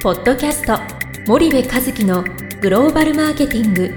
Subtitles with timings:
[0.00, 0.78] ポッドキャスト
[1.26, 2.22] 森部和樹の
[2.60, 3.92] グローバルマーケティング。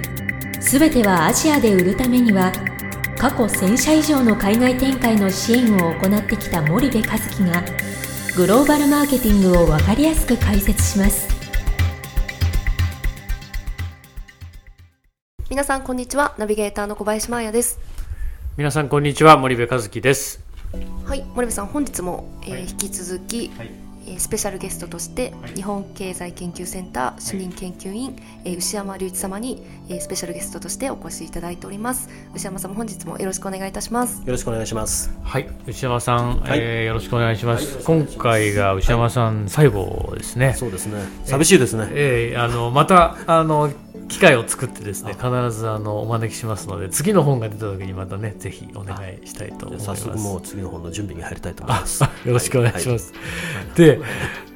[0.60, 2.52] すべてはアジアで売るためには
[3.20, 7.64] 過去1000社以上の海外展開の支援を行ってきた森部和樹が
[8.36, 11.28] グローバルマーケティングを分かりやすく解説します。
[15.52, 17.80] 皆さんこんにちはナビゲーターの小林真彩です。
[18.58, 20.44] 皆さんこんにちは森部和樹です。
[21.06, 22.62] はい森部さん本日も、えーはい。
[22.62, 23.68] 引き続き、はい。
[23.68, 25.54] えースペシャルゲストとして、はい。
[25.54, 32.10] 日本経済研究センター主任研究員、えー牛山隆一様に、えースペシャルゲストとしてお越しいただいております。
[32.34, 34.20] 牛山さんも本日もよろしくお願いいたします。
[34.20, 35.12] よろしくお願いします。
[35.24, 35.48] はい。
[35.68, 36.60] 内山さん、はい。
[36.60, 41.02] えーよろしくお願いします、今回が内山さん最後ですね、そうですね。
[41.26, 41.88] 寂しいですね。
[41.92, 43.72] えーあのまたあの
[44.12, 49.86] 機会を作ってですね必ずあのお招きしますので次の本が出た時にまたねぜひお願いしたいと思います。
[49.86, 52.04] 早速もう次の本の準備に入りたいと思います。
[52.04, 53.14] よろしくお願いします。
[53.76, 54.00] で、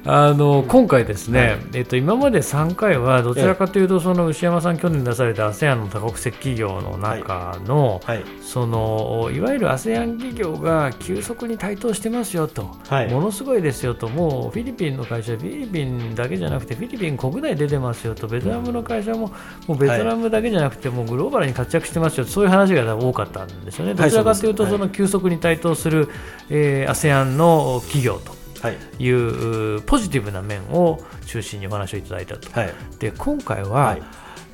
[0.08, 1.58] あの今回ですね、はい。
[1.74, 8.24] えっと今まで3回はどちらかというとその牛山さん去年出された ASEAN の多国籍企業の中の、はい。
[8.40, 13.12] そのいわゆる ASEAN 企業が急速に台頭してますよと、はい。
[13.12, 19.32] ものすごいですよと、もうフィリピンの会社、フィリピンだけじゃなくて、フィリピン国内出てますよと、ベトナムの会社も、
[19.66, 23.94] もうベトナムだけじゃなくて、もうグローバルに活躍してますよ、そういう話が多かったんですよね。
[23.94, 26.08] どちらかというと、その急速に台頭する、
[26.48, 28.35] えー ASEAN の企業と。
[28.62, 28.76] はい。
[28.98, 32.50] いうポジティブな面を中心にお話をいただいたと。
[32.58, 32.74] はい。
[32.98, 34.02] で今回は、はい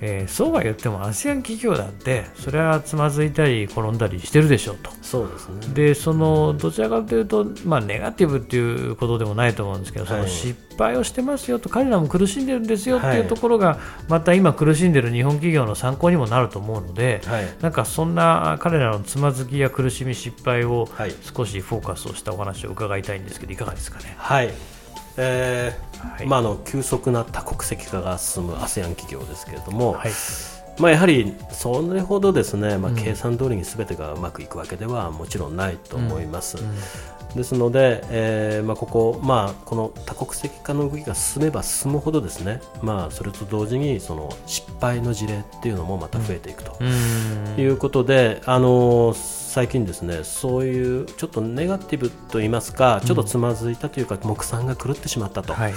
[0.05, 4.91] えーそうは言っても ASEAN 企業だってそれはつまずいたり転んだりしてるでしょうと。
[5.01, 5.75] そうですね。
[5.75, 13.79] でそのどちらかというと、まあ、ネガティブっていうことでもないと思うんですけど、そのはい失敗をしてますよと彼らも苦しんでるんですよっていうはいところが、
[14.09, 17.45] また今苦しんでる日本企業の参考にもなると思うので、はい。
[17.61, 24.15] なんかそんな彼らのつまずきや苦しみ失敗をはい少しフォーカスをしたお話を伺いたいんですけどいかがですかね？
[24.19, 24.51] はい。
[25.17, 26.27] えーはい。
[26.27, 30.11] まああの急速な多国籍化が進む ASEAN 企業ですけれども、はい。
[30.79, 32.97] まあやはりそれほどですね、まあうん。
[32.97, 36.59] 計算通りにすべてがうまくいくわけではもちろんないと思います。
[36.59, 36.75] うん。
[37.37, 47.59] ですので、えーまあ、ここ、まあ、この多国籍化の動きが進めば進むほどですね、まあ、それと同時にその失敗の事例っていうのもまた増えていくとうん。
[47.59, 49.15] いうことで、あの
[49.53, 55.75] 最近ですねそういうちょっとネガティブと言いますかちょっとつまずいたというか、目算が狂ってしまったとはい。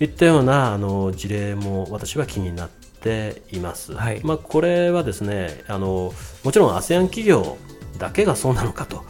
[0.00, 3.92] いったようなあの事例も私は気になっています。
[3.92, 4.22] はい。
[4.24, 7.58] まあ、これはですねあのもちろん ASEAN 企業
[7.98, 9.04] だけがそうなのかと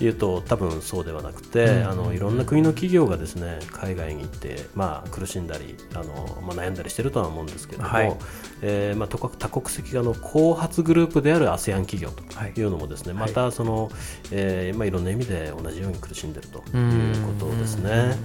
[0.00, 1.88] いうと多分そうではなくて、うん。
[1.88, 8.16] あのいろんな国の企業がですね海外に行って、まあ、苦しんだりあの、まあ、悩んだりしてるとは思うんですけれども、はい。
[8.62, 12.52] えーまあ、多国多国籍化の後発グループである ASEAN 企業とはい。
[12.56, 13.20] いうのもですね、はい。
[13.20, 13.90] またその、
[14.30, 16.90] えーまあ、いろんな意味で同じように苦しんでるとうん。
[16.90, 18.16] いうことですね。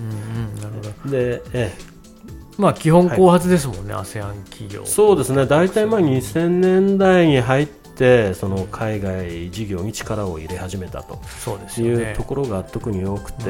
[1.06, 1.72] でえ
[2.58, 4.86] まあ基本後発ですもんね、ASEAN 企業。
[4.86, 5.46] そうですね。
[5.46, 7.68] 大体まあ2000年代に入っ
[8.00, 11.20] てその海外事業に力を入れ始めたと。
[11.82, 12.14] い。
[12.14, 13.50] うところが特に多くて、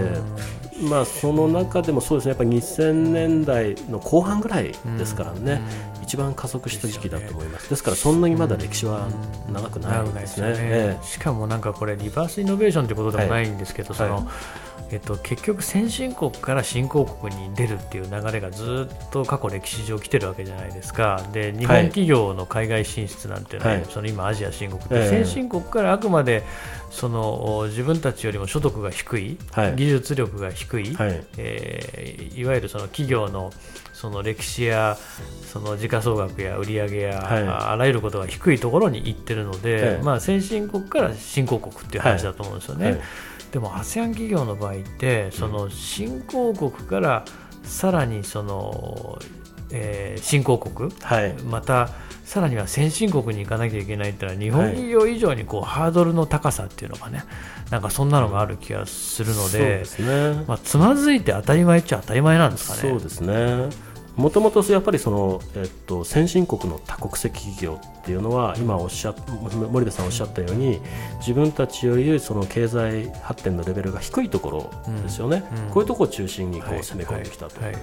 [0.81, 0.89] うん。
[0.89, 2.29] まあ、その中でもそうですね。
[2.31, 5.61] やっぱり2000年代の後半ぐらいですからね、
[6.09, 7.69] 一番加速した時期だと思います。
[7.69, 9.07] ですからそんなにまだ歴史は
[9.53, 10.13] 長くないでね。
[10.13, 14.25] ないですね、えしかもなんかこれリバースイノベーションってことでもないんですけど、そのはい
[14.91, 21.23] えっと、結局先進国から新興国に出るっていう流れがずっと過去歴史上来てるわけじゃないですか。
[21.31, 23.85] で日本はい企業の海外進出なんていうのは、はい。
[23.87, 25.09] その今アジア新国って、ええ。
[25.09, 26.43] 先進国からあくまで
[26.89, 29.75] そのお自分たちよりも所得が低い、はい。
[29.75, 31.23] 技術力が低い、はい。
[31.37, 33.51] えーいわゆるその企業の
[33.99, 34.97] その歴史や
[35.51, 42.91] その時価総額や売上や、はいああらゆることが低いところに行ってるので、ええまあ、先進国から新興国っていう話だと思うんですよね。
[42.91, 43.01] はい
[43.51, 47.25] でも ASEAN 企業の場合ってその新興国から
[47.63, 49.17] さらにその、
[49.71, 51.89] えー新興国はいまた
[52.23, 57.23] さらには先進国に行かなきゃいけないっていうのは日本企業以上にこうハードルの高さっていうのがね
[57.71, 60.43] なんかそんなのがある気がするのそうでですね。
[60.47, 62.81] まあ、つまずいて当たり前っちゃ当たり前なんですかね。
[62.81, 63.69] そうですね。
[64.19, 69.15] もともとやっぱりその、えっと、先進国の多国籍企業っていうのは今おっしゃっ
[69.71, 70.81] 森部さんおっしゃったように
[71.19, 75.63] 自分たちよりその経済発展のレベルが低いところですよね、うん。
[75.63, 77.71] うんこういうところを中心にこはいう攻め込んできたと、はい。
[77.71, 77.81] はい。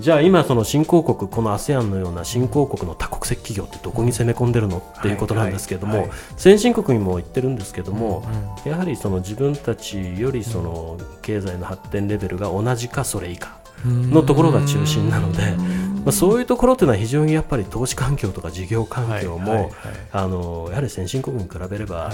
[0.00, 6.08] じゃあ今その新興国この ASEAN のような新興国の多国籍企業ってどこに攻め込んでるのっていうことなんですけども、はい。
[6.08, 6.18] はい。
[6.36, 8.26] 先進国にも言ってるんですけども、
[8.64, 15.56] うんやはりその自分たちよりその経済の発展レベルが同じかそれ以下のところが中心なので、
[16.04, 19.72] まあ、そういうところっていうのは非常にやっぱり投資環境とか事業環境も、はいはいはい。
[20.12, 22.12] あのやはり先進国に比べれば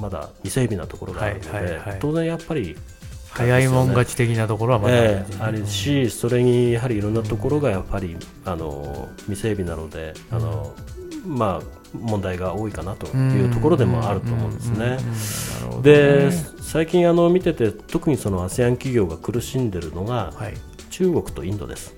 [0.00, 2.76] まだ未整備なところがあるので、はいはいはい当然やっぱり
[3.30, 5.34] 早いもん勝ち的なところはまだええ。
[5.40, 10.74] あるし、それにやはりいろんなところがやっぱりあの未整備なので、あの
[11.26, 14.98] まあ問題が多いかなというところでもあると思うんですね。
[15.82, 16.30] で
[16.60, 20.54] 最近あの見てて特にその ASEAN 企業が苦しんでるのが、はい
[20.92, 21.94] 中国とインドです。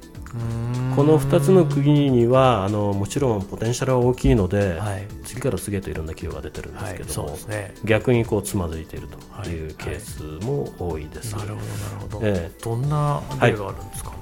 [0.97, 5.07] この2つの国にはあのもちろんポテンシャルは大きいので、はい。
[5.25, 7.75] 次から次へといろんな企業が出てるんですはいけども、そうですね。
[7.85, 9.19] 逆にこうつまずいていると
[9.49, 11.35] いうはいケースも多いです。
[11.37, 11.67] なるほどなる
[12.01, 14.17] ほど、えどんな例があるんですかね、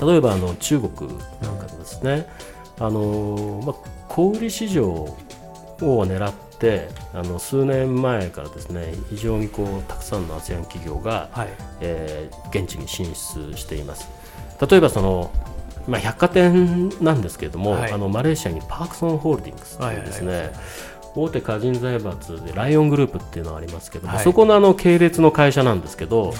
[0.00, 1.08] 例えばあの中国
[1.42, 2.26] なんかですね、
[2.78, 3.76] あのまあ、
[4.08, 5.16] 小売市場を
[5.80, 11.48] 狙ってあの数年前からですね非常にこうたくさんの ASEAN 企業が、はい。
[11.80, 14.08] えー現地に進出しています。
[14.70, 15.30] 例えばその
[15.86, 17.92] まあ、百貨店なんですけれども、はい。
[17.92, 20.52] あのマレーシアにパークソンホールディングスというですね、はいはい
[21.16, 24.24] 大手個人財閥でライオングループっていうのがありますけども、はい。
[24.24, 26.34] そこのあの系列の会社なんですけど、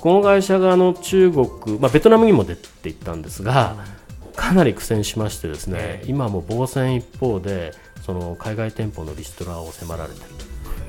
[0.00, 3.76] この会社があの中国、まあ、ベトナムにも出ていったんですが、
[4.34, 6.06] かなり苦戦しましてですね、ええ。
[6.08, 10.28] 今も防戦一方でその海外店舗のリストラを迫られている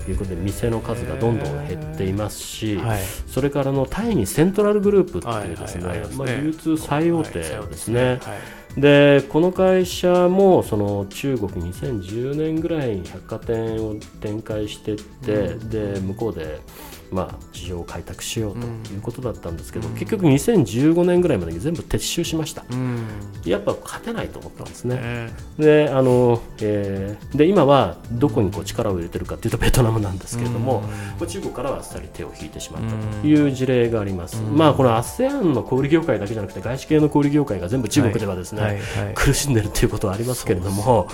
[0.05, 3.01] ということで店の数がどんどん減っていますし、はい。
[3.27, 8.03] それからあのタイにセントラルグループっていうですね、はいはいありま流通最大手ですね。
[8.03, 8.19] はい。
[8.79, 16.59] でこの会社もその中国2010年ぐらいに百貨店を展開していって、で向こうで、
[17.13, 22.63] まあ、市場を開拓しようということだったんですけど、結局2015年ぐらいまでに全部撤収しました。
[22.71, 23.05] うん。
[23.45, 24.95] やっぱ勝てないと思ったんですね。
[24.95, 25.33] ね。
[25.57, 30.83] であのえーで今はどこにこう力を入れてるかというとベトナムなんですけれども、
[31.17, 34.41] これ中国からはあっさり手を引いてしまったという事例があります。
[34.41, 38.81] まあこの ASEAN の小売業界だけじゃなくて外資系の小売業界が全部中国ではですね、はいはい。
[39.15, 41.07] 苦しんでるということはありますけれども、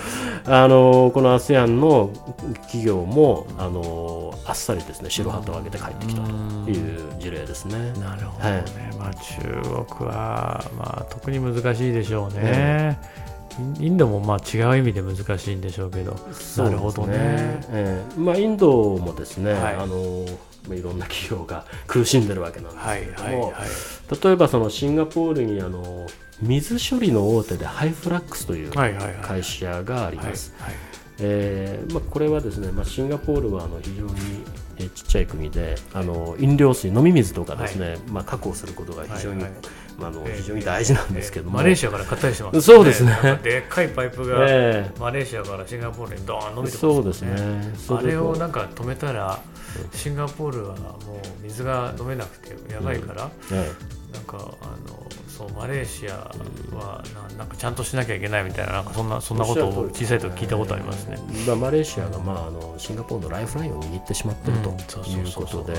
[0.46, 2.10] あのこの ASEAN の
[2.62, 7.92] 企業もあのあっさりですね白旗を上げて帰ってきたという事例ですね。
[8.00, 8.64] なるほどね、
[8.98, 12.98] まあ、中国は、まあ、特に難しいでしょうね、
[13.58, 16.16] インインドもまあ違う意味で難しいんでしょうけど、
[16.56, 17.16] なるほどね。
[17.70, 18.20] ええ。
[18.20, 19.74] まあ、インドもですね、はい。
[19.74, 20.24] あの
[20.68, 23.70] まあいろんな企業が苦しんでるわけなんですはいけれども、はいはい
[24.22, 26.04] 例えばそのシンガポールにあの
[26.42, 29.14] 水処理の大手でハイフラックスというはいはいはい。
[29.22, 30.52] 会社があります。
[31.16, 34.10] これはですね、まあ、シンガポールはあの非常に
[34.90, 39.60] えーちっちゃい国であの飲料水、飲み水とかですね、まあ、確保することが非常に、はいはい。
[39.98, 43.40] まあ、あのえー非常に大事なんですけども、マレーシアから買ったりしてます、そうですね。
[43.42, 47.72] でっかいパイプが、えマレーシアからシンガポールにドーン伸びてますそうですね。
[47.76, 49.40] そあれをなんか止めたら、
[49.92, 53.70] シンガポールはもう水が飲めなくてやばいから、え
[54.12, 56.16] なんかあのそうマレーシア
[56.76, 61.18] はななんかちゃんとしなきゃいけないみたいななんかそんなそんなことを小さい時聞いたことありますね。
[61.32, 64.70] えまあ、マレーシアが、まあ、あのシンガポールのライフラインを握ってしまっていると
[65.08, 65.74] いうことで、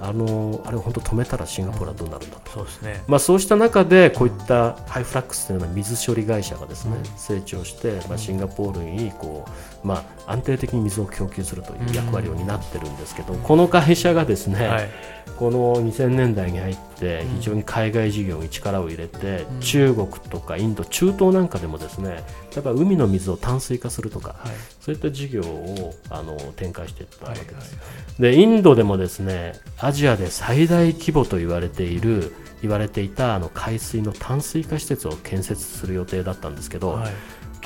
[0.00, 3.02] あのあれを本当止めたらシンガポールはどうなるんだろうそうですね。
[3.06, 9.46] まあ、そうした中でこういったハイフラックスというような水処理会社がですね、成長して、まあ、シンガポールにこ
[9.84, 14.90] う、まあ、安定的に水を供給するという役割を担ってるんですけど、この会社がですね、はい。
[15.36, 24.52] この2000年代に入って非常に海外事業に力を入れて、中国とかインド中東なんかでもですねやっぱ海の水を淡水化するとか、はい。
[24.80, 27.76] そういった事業をあの展開していったわはいけです。
[28.18, 32.32] でインドでもですねアジアで最大規模と言われている
[32.62, 37.12] 言われていたあの海水の淡水化施設を建設する予定だったんですけど、はい。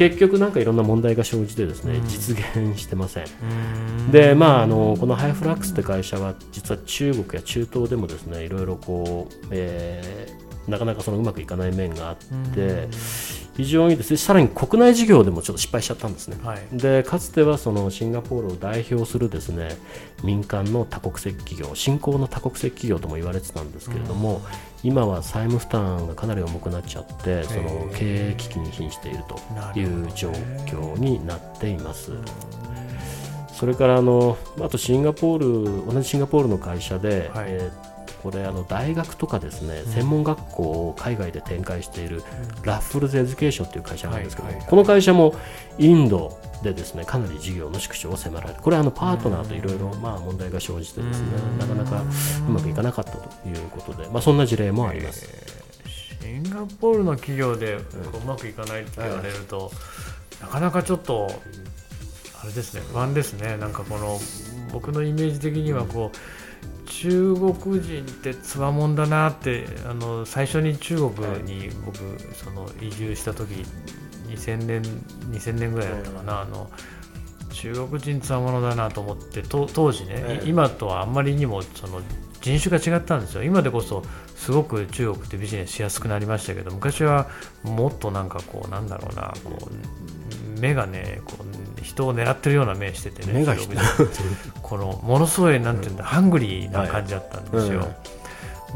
[0.01, 2.09] 結局なんかいろんな問題が生じてですね、うん。
[2.09, 3.25] 実現してません。
[3.25, 4.11] ん。
[4.11, 12.17] でまあ、あのこのハイフラックスって会社は実は中国や中東でもですねいろいろこう、えーなかなかそのうまくいかない面があっ
[12.55, 12.89] て
[13.61, 16.39] 非常にですねさらに国内事業でもちょっと失敗しちゃったんですね。
[16.43, 16.61] はい。
[16.73, 19.77] でかつてはそのシンガポールを代表するですね
[20.25, 24.41] 民間の多国籍企業新興の多国籍企業とも言われてたんですけれども、
[24.83, 30.31] 今は債務負担がかなり重くなっちゃってその経営危機に瀕しているという状
[30.67, 32.13] 況になっています。
[33.53, 37.90] それからあのあとシンガポール同じシンガポールの会社で、はいえー
[38.23, 42.23] これあの大学とかですね、専門学校を海外で展開している
[42.63, 45.35] ラッフルズ・エデュケーションという会社なんですけど、この会社も
[45.79, 52.03] インドでですねかなり事業の縮小を迫られるこれはあのパートナーといろいろまあ問題が生じてですねなかなか
[52.47, 55.27] うまくいかなかったということで、まあ、そんな事例もあります。
[56.23, 57.83] シンガポールの企業でう
[58.27, 59.73] まくいかないって言われると、
[60.41, 61.31] なかなかちょっと
[62.43, 63.57] あれですね不安ですね。
[63.57, 64.19] なんかこの
[64.73, 66.17] 僕のイメージ的にはこう
[66.87, 71.99] 中国人ってつわもんだなってあの最初に中国に僕
[72.35, 73.65] その移住した時
[74.29, 74.83] 2000年
[75.31, 76.71] 2000年ぐらいだったかな、あの
[77.53, 82.01] 中国人つわものだなと思ってと当時ね、ええ今とはあんまりにもその
[82.41, 83.43] 人種が違ったんですよ。
[83.43, 84.03] 今でこそ
[84.35, 87.29] すごく中国ってビジネスしやすくなりましたけど昔は
[87.63, 89.69] もっとなんかこうなんだろうなこ
[90.57, 91.50] う目がねこう
[91.91, 93.57] 人を狙ってるような目しててね目が
[94.63, 97.89] このものすごいなんていうんだ、ハングリーな感じだったんですよ。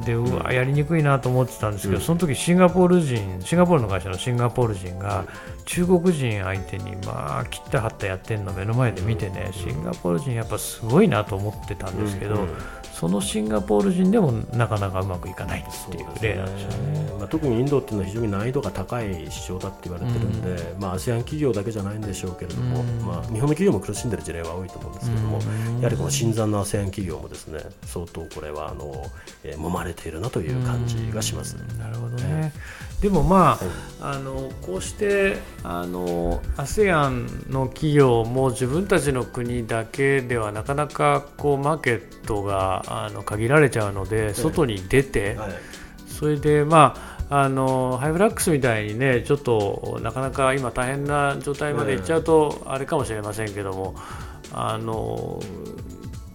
[0.05, 2.03] でうわやりにくいなと思ってたんですけど、うん。
[2.03, 5.25] その時シンガポール人シンガポールの会社のシンガポール人が
[5.65, 12.49] 中国人相手にまあ切った張ったやってんの目の前で見てねシンガポール人やっぱすごいなと思ってたんですけど、うんうん。
[12.93, 17.11] そのシンガポール人でもなかなかうまくいかないっていう例なんですよね。
[17.19, 23.05] まあ、特にインドっていうのは非常に難易度が高い市場だって言われてるんで、まあ、ASEAN 企業だけじゃないんでしょうけれども、うん。
[23.05, 25.79] まあ、日本の企業も苦しんでる事例は多いと思うんですけども、うん。
[25.79, 29.11] やはりこの新参の ASEAN 企業もですね相当これはあの、
[29.43, 31.55] えー揉まれているなという感じがします。
[31.79, 32.53] なるほどね。
[33.01, 33.59] でもま
[34.01, 45.53] あ、あのこうしてあの ASEAN の企業も自分たちの国だけではなかなかこうマーケットがあの限られちゃうので、外に出て、はい
[46.15, 46.95] それでま
[47.29, 53.97] ああのハイフラックスみたいにねちょっとなかなか今大変な状態までいっちゃうとあれかもしれませんけども、
[54.53, 55.41] あの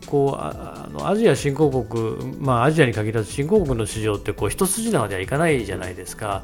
[0.05, 0.43] こう
[0.89, 6.43] のアジア新興国、まあ、アジアに限らず新興国の市場ってこう一筋縄ではいかないじゃないですか。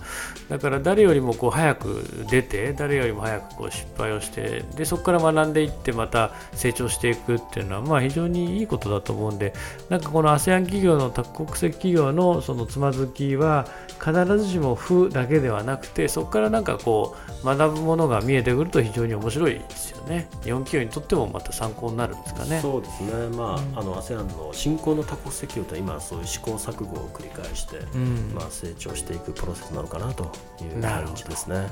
[0.50, 9.54] だから誰よりもこう早く出て誰よりも早くこう失敗をしてでそこから学んでいってまた成長していくっていうのは、まあ、非常にいいことだと思うんで
[9.90, 13.68] なんかこの ASEAN 企業の多国籍企業のそのつまずきは
[14.00, 22.60] 必ずしも負だけではなくてそこからなんかこう学ぶものが見えてくると非常に面白いですよね日本企業にとってもまた参考になるんですかね。
[22.62, 30.32] そうですね、まああの ASEAN の新興の多国籍企業と今そういう試行錯誤を繰り返して、うんまあ、成長していくプロセスなのかなと
[30.62, 31.68] いう感じですね。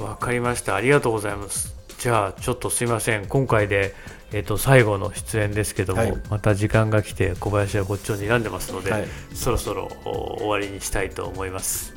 [0.00, 0.74] わかりました。
[0.74, 1.74] ありがとうございます。
[1.98, 3.26] じゃあ、ちょっとすいません。
[3.26, 3.94] 今回で、
[4.32, 11.94] えっ、と、最後の出演ですけども、はいまた時間が来て、小林はこっちを睨んでますので、はいそろそろお終わりにしたいと思います。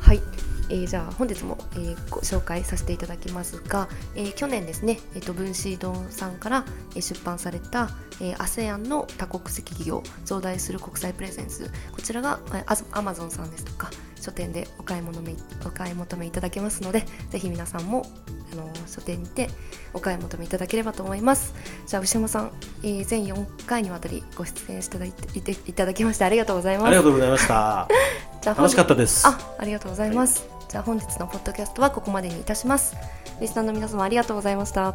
[0.00, 0.20] はい、
[0.70, 15.34] えーじゃあ本日も、えーご紹介させていただきますが、えー去年ですね、えー、と文シードさんから、えー出版された、えー、ASEAN の多国籍企業増大する国際プレゼンスこちらが、えー、アマゾンさんですとか書店でお買い物め
[15.64, 18.06] お買い求めいただけますのでぜひ皆さんも
[18.52, 19.48] あの書店にて
[19.94, 21.54] お買い求めいただければと思います
[21.86, 27.88] じゃあ牛山さん、えー全4回にわたりご出演していただいていていただきましてありがとうございますありがとうございました。
[28.40, 29.26] じゃあ楽しかったです。
[29.26, 30.59] あ、ありがとうございます。
[30.70, 32.94] じゃあ本日のポッドキャストはここまでにいたします。
[33.40, 34.88] リスナーの皆様ありがとうございました。
[34.88, 34.94] あ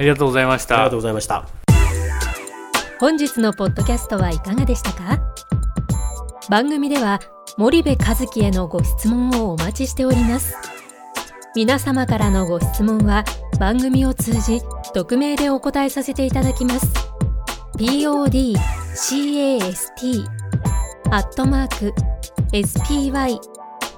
[0.00, 0.98] りがとうございましたありがとう。
[0.98, 1.44] ございました。
[2.98, 5.20] 本日のポッドキャストはいかがでしたか？
[6.48, 7.20] 番組では
[7.58, 10.54] 森部和樹へのご質問をお待ちしております
[11.54, 13.24] 皆様からのご質問は
[13.58, 14.60] 番組を通じ
[14.92, 16.86] 匿名でお答えさせていただきます
[17.76, 20.24] podcast
[21.10, 21.94] アットマーク